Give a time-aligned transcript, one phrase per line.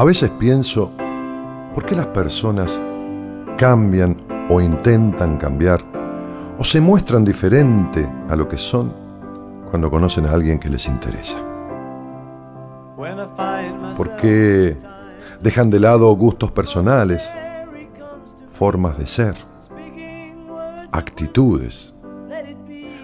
[0.00, 0.92] A veces pienso,
[1.74, 2.80] ¿por qué las personas
[3.58, 4.16] cambian
[4.48, 5.84] o intentan cambiar
[6.56, 8.92] o se muestran diferente a lo que son
[9.68, 11.36] cuando conocen a alguien que les interesa?
[13.96, 14.76] ¿Por qué
[15.42, 17.28] dejan de lado gustos personales,
[18.46, 19.34] formas de ser,
[20.92, 21.92] actitudes,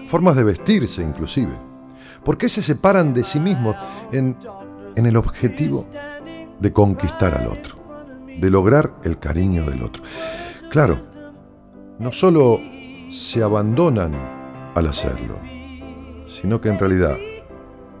[0.07, 1.51] formas de vestirse inclusive?
[2.23, 3.75] ¿Por qué se separan de sí mismos
[4.13, 4.37] en,
[4.95, 5.87] en el objetivo
[6.59, 7.75] de conquistar al otro,
[8.39, 10.03] de lograr el cariño del otro?
[10.69, 10.99] Claro,
[11.99, 12.59] no solo
[13.09, 14.13] se abandonan
[14.75, 15.39] al hacerlo,
[16.27, 17.17] sino que en realidad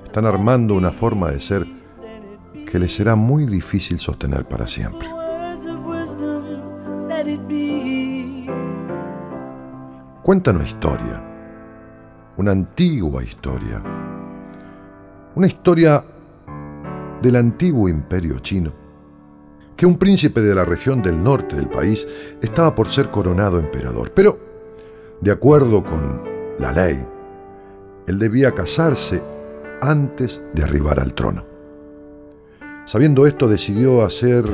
[0.03, 1.65] están armando una forma de ser
[2.69, 5.07] que les será muy difícil sostener para siempre.
[10.21, 11.23] Cuenta una historia,
[12.37, 13.81] una antigua historia,
[15.35, 16.03] una historia
[17.25, 18.71] del antiguo imperio chino,
[19.75, 22.07] que un príncipe de la región del norte del país
[22.39, 24.37] estaba por ser coronado emperador, pero
[25.21, 26.21] de acuerdo con
[26.59, 27.03] la ley,
[28.05, 29.23] él debía casarse
[29.81, 31.43] antes de arribar al trono.
[32.85, 34.45] Sabiendo esto, decidió hacer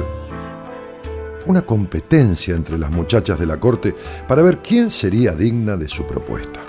[1.48, 3.94] una competencia entre las muchachas de la corte
[4.30, 6.62] para ver quién sería digna de su propuesta.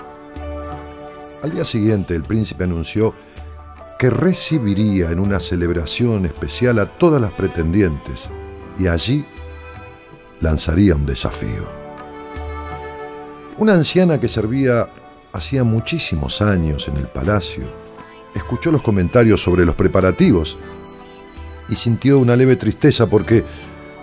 [1.41, 3.13] Al día siguiente, el príncipe anunció
[4.03, 8.29] que recibiría en una celebración especial a todas las pretendientes
[8.77, 9.25] y allí
[10.41, 11.69] lanzaría un desafío.
[13.57, 14.89] Una anciana que servía
[15.31, 17.63] hacía muchísimos años en el palacio
[18.35, 20.57] escuchó los comentarios sobre los preparativos
[21.69, 23.45] y sintió una leve tristeza porque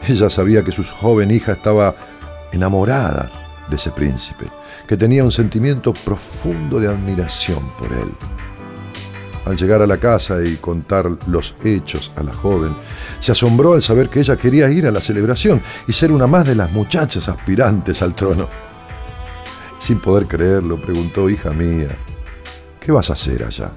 [0.09, 1.95] ella sabía que su joven hija estaba
[2.53, 3.31] enamorada
[3.69, 4.47] de ese príncipe,
[4.89, 8.11] que tenía un sentimiento profundo de admiración por él.
[9.45, 12.75] Al llegar a la casa y contar los hechos a la joven,
[13.21, 16.47] se asombró al saber que ella quería ir a la celebración y ser una más
[16.47, 18.49] de las muchachas aspirantes al trono.
[19.79, 21.97] Sin poder creerlo, preguntó, hija mía,
[22.81, 23.71] ¿qué vas a hacer allá?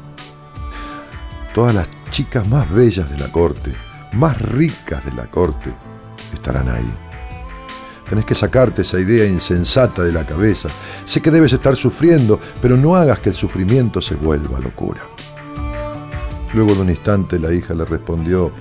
[1.55, 3.73] Todas las chicas más bellas de la corte,
[4.11, 5.73] más ricas de la corte,
[6.33, 6.91] estarán ahí.
[8.09, 10.67] Tenés que sacarte esa idea insensata de la cabeza.
[11.05, 15.12] Sé que debes estar sufriendo, pero no hagas que el sufrimiento se vuelva locura.
[16.53, 18.51] Luego de un instante la hija le respondió,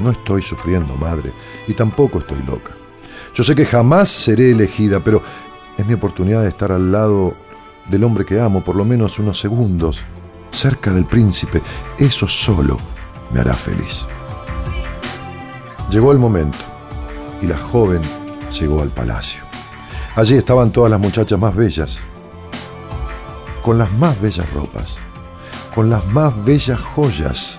[0.00, 1.32] no estoy sufriendo, madre,
[1.66, 2.72] y tampoco estoy loca.
[3.34, 5.22] Yo sé que jamás seré elegida, pero
[5.76, 7.34] es mi oportunidad de estar al lado
[7.90, 10.02] del hombre que amo por lo menos unos segundos
[10.50, 11.62] cerca del príncipe,
[11.98, 12.78] eso solo
[13.32, 14.06] me hará feliz.
[15.90, 16.58] Llegó el momento
[17.40, 18.02] y la joven
[18.58, 19.42] llegó al palacio.
[20.16, 22.00] Allí estaban todas las muchachas más bellas,
[23.62, 25.00] con las más bellas ropas,
[25.78, 27.56] con las más bellas joyas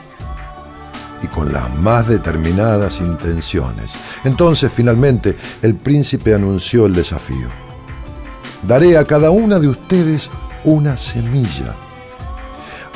[1.23, 3.93] y con las más determinadas intenciones.
[4.25, 7.47] Entonces finalmente el príncipe anunció el desafío.
[8.61, 10.29] Daré a cada una de ustedes
[10.65, 11.77] una semilla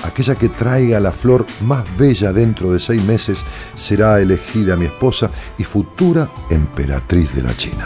[0.03, 3.45] aquella que traiga la flor más bella dentro de seis meses
[3.77, 7.85] será elegida mi esposa y futura emperatriz de la China.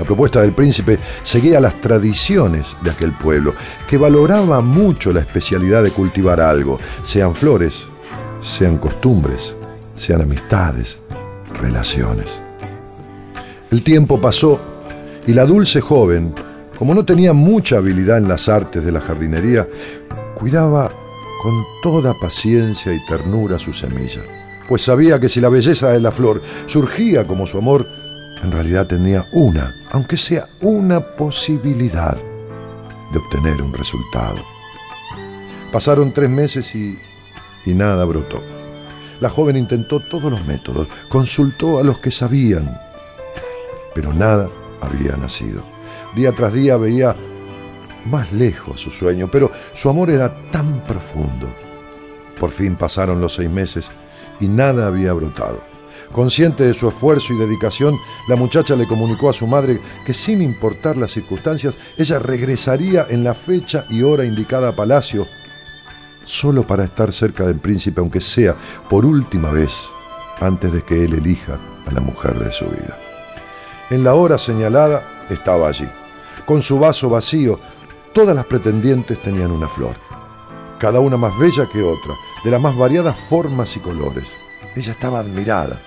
[0.00, 3.52] La propuesta del príncipe seguía las tradiciones de aquel pueblo,
[3.86, 7.84] que valoraba mucho la especialidad de cultivar algo, sean flores,
[8.40, 9.54] sean costumbres,
[9.94, 10.98] sean amistades,
[11.60, 12.40] relaciones.
[13.70, 14.58] El tiempo pasó
[15.26, 16.32] y la dulce joven,
[16.78, 19.68] como no tenía mucha habilidad en las artes de la jardinería,
[20.34, 20.90] cuidaba
[21.42, 24.22] con toda paciencia y ternura su semilla,
[24.66, 27.86] pues sabía que si la belleza de la flor surgía como su amor,
[28.42, 32.16] en realidad tenía una, aunque sea una posibilidad
[33.12, 34.38] de obtener un resultado.
[35.72, 36.98] Pasaron tres meses y,
[37.64, 38.42] y nada brotó.
[39.20, 42.80] La joven intentó todos los métodos, consultó a los que sabían,
[43.94, 44.48] pero nada
[44.80, 45.62] había nacido.
[46.14, 47.14] Día tras día veía
[48.06, 51.52] más lejos su sueño, pero su amor era tan profundo.
[52.38, 53.90] Por fin pasaron los seis meses
[54.40, 55.69] y nada había brotado.
[56.12, 57.96] Consciente de su esfuerzo y dedicación,
[58.28, 63.22] la muchacha le comunicó a su madre que sin importar las circunstancias, ella regresaría en
[63.22, 65.26] la fecha y hora indicada a Palacio,
[66.22, 68.56] solo para estar cerca del príncipe, aunque sea
[68.88, 69.88] por última vez,
[70.40, 72.98] antes de que él elija a la mujer de su vida.
[73.90, 75.88] En la hora señalada estaba allí,
[76.44, 77.60] con su vaso vacío,
[78.12, 79.94] Todas las pretendientes tenían una flor,
[80.80, 84.32] cada una más bella que otra, de las más variadas formas y colores.
[84.74, 85.80] Ella estaba admirada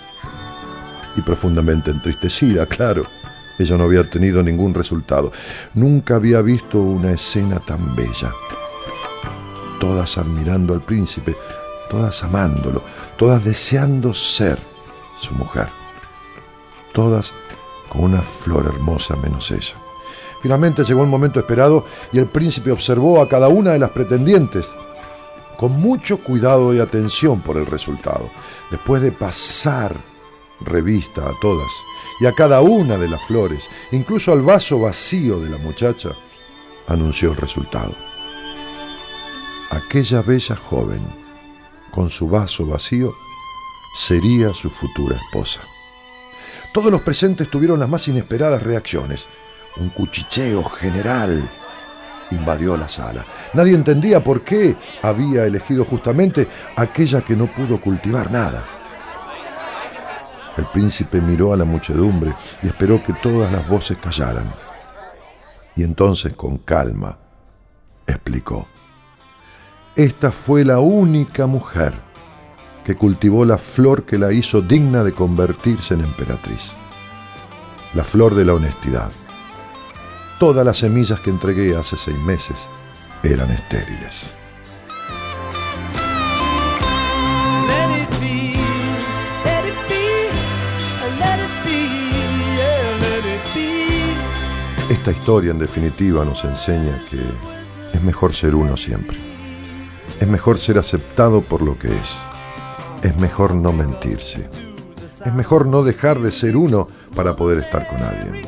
[1.16, 3.06] y profundamente entristecida, claro.
[3.60, 5.32] Ella no había tenido ningún resultado.
[5.76, 8.34] Nunca había visto una escena tan bella.
[9.80, 11.38] Todas admirando al príncipe,
[11.90, 12.84] todas amándolo,
[13.16, 14.58] todas deseando ser
[15.20, 15.68] su mujer,
[16.94, 17.34] todas
[17.90, 19.76] con una flor hermosa menos ella.
[20.42, 24.68] Finalmente llegó el momento esperado y el príncipe observó a cada una de las pretendientes
[25.58, 28.30] con mucho cuidado y atención por el resultado.
[28.72, 29.96] Después de pasar
[30.66, 31.72] revista a todas
[32.20, 36.10] y a cada una de las flores, incluso al vaso vacío de la muchacha,
[36.88, 37.96] anunció el resultado.
[39.70, 41.02] Aquella bella joven,
[41.92, 43.14] con su vaso vacío,
[43.96, 45.62] sería su futura esposa.
[46.74, 49.28] Todos los presentes tuvieron las más inesperadas reacciones.
[49.78, 51.50] Un cuchicheo general
[52.32, 53.26] invadió la sala.
[53.54, 58.83] Nadie entendía por qué había elegido justamente aquella que no pudo cultivar nada.
[60.58, 64.54] El príncipe miró a la muchedumbre y esperó que todas las voces callaran.
[65.76, 67.18] Y entonces, con calma,
[68.06, 68.68] explicó.
[69.96, 71.94] Esta fue la única mujer
[72.84, 76.74] que cultivó la flor que la hizo digna de convertirse en emperatriz.
[77.94, 79.12] La flor de la honestidad.
[80.40, 82.68] Todas las semillas que entregué hace seis meses
[83.24, 84.43] eran estériles.
[95.04, 97.20] Esta historia en definitiva nos enseña que
[97.94, 99.18] es mejor ser uno siempre.
[100.22, 102.22] Es mejor ser aceptado por lo que es.
[103.02, 104.48] Es mejor no mentirse.
[105.26, 108.44] Es mejor no dejar de ser uno para poder estar con alguien.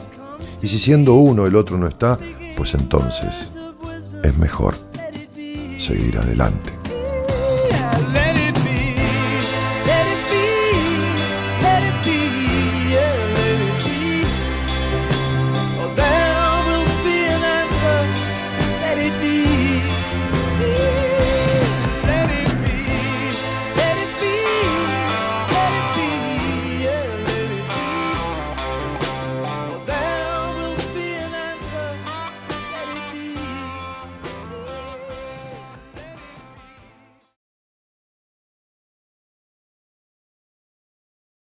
[0.61, 2.17] Y si siendo uno el otro no está,
[2.55, 3.51] pues entonces
[4.23, 4.75] es mejor
[5.77, 6.71] seguir adelante.